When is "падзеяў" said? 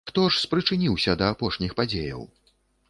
1.83-2.29